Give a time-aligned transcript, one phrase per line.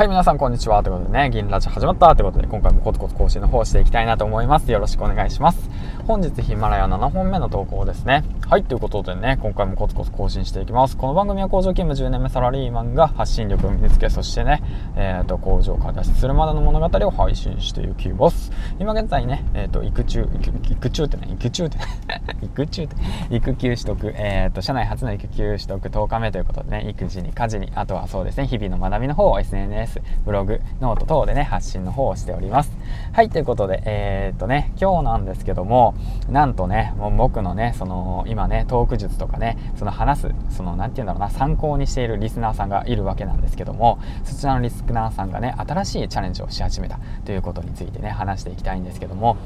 [0.00, 0.82] はい、皆さんこんにちは。
[0.82, 4.72] ということでね、銀ラジ始まったということで、今回もコツコツ更新の方していきたいなと思います。
[4.72, 5.68] よろしくお願いします。
[6.06, 8.24] 本日ヒマラヤ7本目の投稿ですね。
[8.48, 10.96] はい、ということでね、今回もコツコツ更新していきます。
[10.96, 14.62] この番組は工場勤務10年目サラリーマンが発信力を身につけ、そしてね、
[14.96, 18.50] えっ、ー、と、工場から脱出するまでの物語を配信していきます。
[18.78, 20.26] 今現在ね、えっ、ー、と、育中、
[20.70, 21.84] 育中ってね、育中ってね、
[22.42, 22.88] 育中、
[23.30, 32.76] 育休取得、え、ー、と、社内初の育休取得10日目ということでね、育児に家事に、あとはそうですね、日々の学びの方を SNS、ブログ、ノート等でね、発信の方をしております。
[33.12, 35.94] はい、ということで、えー、っとね、今日なんですけども、
[36.28, 49.36] なんとね、もう僕のね、その、今ね、トーク術とかね、その話す、その、なんて言うんだろうな、参考にしているリスナーさんがいるわけなんですけども、そちらのリスナーさんがね、新しいチャレンジをし始めたということについてね、話していきたいんですけども、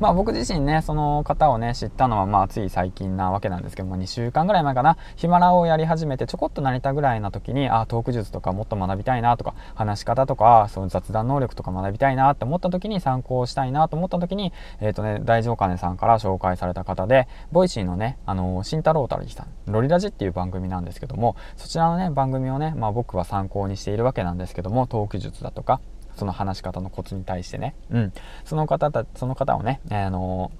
[0.00, 25.80] まあ僕自身ね、その方をね、知ったのは、まあつい最近なわけなんですけども、2週間ぐらい前かな、ヒマラをやり始めて、ちょこっとなりたぐらいな時に、あ、トーク術とかもっと学びたいなとか、話し方とか、その雑談能力とか学びたいなって思った時に参考したいなと思った時に、えっ、ー、とね、大丈金さんから紹介された方で、ボイシーのね、あの、慎太郎太郎さん、ロリラジっていう番組なんですけども、そちらのね、番組をね、まあ僕は参考にしているわけなんですけども、トーク術だとか、
[26.16, 28.12] その話し方のコツに対してね、うん、
[28.44, 30.50] その方た、その方をね、あの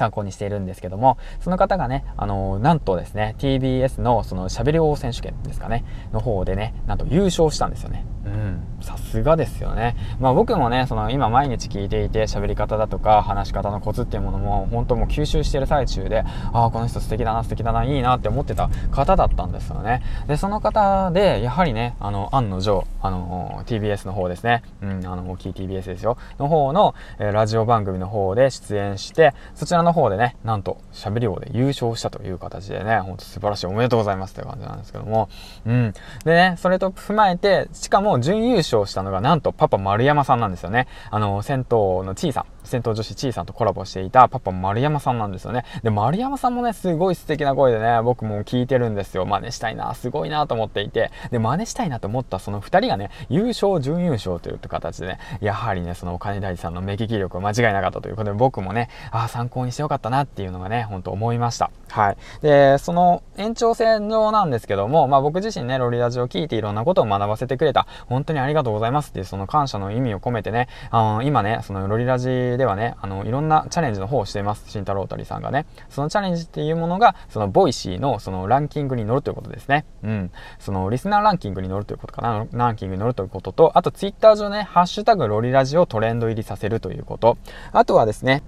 [0.00, 8.06] 参考にしているんですけども、その方がね、あの、なんとですね、TBS のその喋り王選手権ですかね、の方でね、なんと優勝したんですよね。
[8.24, 9.96] うん、さすがですよね。
[10.20, 20.02] まあ僕もね、その今毎日聞いていて喋り方だとか話し方のコツっていうものも本当もう吸収してる最中で、ああ、この人素敵だな、素敵だな、いいなって思ってた方だったんですよね。
[20.26, 35.28] で、その方で、やはりね、あの、案の定、あの、TBS の方ですね、うん、あの、大きい TBS ですよ、の方の、えー、ラジオ番組の方で出演して、そちらの方でね、なんと喋り王で優勝したという形でね、ほんと素晴らしい、おめでとうございますって感じなんですけども、
[35.66, 35.92] うん。
[36.24, 40.86] でね、それと踏まえて、しかもも準優勝したのがなんとパパ丸山さんなんですよね。
[41.10, 41.64] あの、銭湯
[42.04, 45.64] のちいさん、銭湯女子ちいさんとコラボしていたパパ丸山さんなんですよね。
[45.82, 49.26] で、丸山さんもね、すごい素敵な声でね、僕も聞いてるんですよ。
[49.26, 61.70] 真似したいな、すごいなと思っていて、で、真似したいなと思ったその二人がね、優勝、準優勝という形でね、やはりね、そのお金大地さんの目利き力は間違いなかったということで、僕もね、ああ、参考にしてよかったなっていうのがね、ほんと思いました。
[61.90, 62.16] はい。
[62.42, 74.70] で、その延長線上なんですけども、まあ僕自身ね、ロリラジを聞いていろんなことを学ばせてくれた、本当にありがとうございますっていうその感謝の意味を込めてね、あの今ね、そのロリラジではね、あの、いろんなチャレンジの方をしています。
[74.70, 75.66] 慎太郎たりさんがね。
[75.88, 79.84] そのチャレンジっていうものが、そのボイシーのそのランキングに乗るということですね。
[80.02, 80.30] うん。
[80.58, 82.46] そのリスナーランキングに乗るということかな。
[82.52, 87.36] ランキングに乗るということと、あとツイッター上ね、ハッシュタグロリラジをトレンド入りさせるということ。
[87.72, 88.42] あとはですね、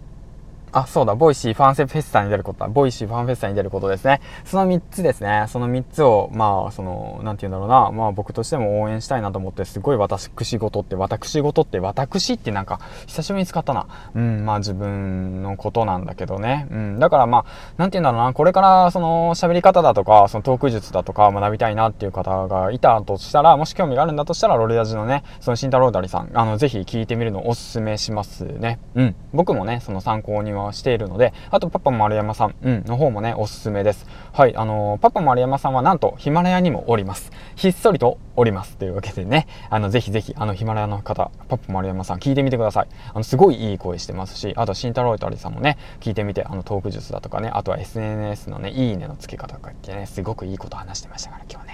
[0.73, 2.69] あ、そうだ、ボイシーファンフェスタに出ることだ。
[2.69, 4.23] ボイシーファンフェスタに出ることですね。
[4.45, 5.45] その3つですね。
[5.49, 7.91] その3つを、まあ、その、なんて言うんだろうな。
[7.93, 13.87] まあ僕としても応援したいなと思って、すごい私事って、私事って、私ってなんか、久しぶりに使ったな。
[14.15, 16.67] うん、まあ自分のことなんだけどね。
[16.71, 17.45] うん、だからまあ、
[17.77, 18.33] なんて言うんだろうな。
[18.33, 28.79] これからその喋り方だとか、そのトーク術だとか学びたいなっていう方がいたとしたら、もし興味があるんだとしたら、ロレラジのね、その慎太郎ダリさん、あの、ぜひ聞いてみるのをお勧めしますね。
[28.95, 29.15] うん。
[29.35, 34.07] 僕もね、その参考にははしているので、あとパパ丸山さん、うん、の方もね、おすすめです。
[34.33, 37.31] はい、あのー、パパ丸山さんはなんとヒマラヤにもおります。
[37.57, 38.77] ひっそりとおります。
[38.77, 42.89] というわけでね、あの、ぜひぜひ、あの、ヒマラヤの方、パパ丸山さん聞いてみてください。
[43.13, 51.72] あの、すごいいい声してますし、あと、慎太郎たりさんもね、聞いてみて、あの、トーク術だとかね、あとは SNS のね、いいねの付け方とかってね、すごくいいこと話してましたから、今日ね。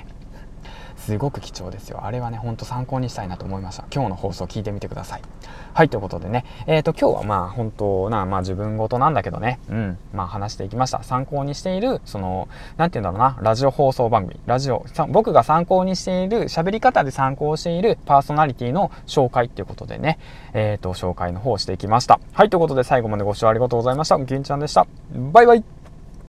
[1.08, 2.04] すごく貴重ですよ。
[2.04, 3.86] あれはね、ほんと参考にしたいなと思いました。
[3.91, 5.22] 今日の放送聞いてみてください。
[5.72, 11.02] はい、ということでね、えっ、ー、と、今日はまあ、本当な、まあ自分事なんだけどね、うん、まあ話していきました。
[11.02, 12.46] 参考にしている、その、
[12.76, 20.19] なんて言うんだろうな、ラジオ放送番組、ラジオ、僕が参考にしている、喋り方で参考しているパーソナリティの紹介っていうことでね、
[20.52, 22.20] えっ、ー、と、紹介の方をしていきました。
[22.34, 24.19] はい、ということで最後までご視聴ありがとうございました。
[24.19, 24.86] 銀ちゃんでした。
[25.32, 25.64] バイバイ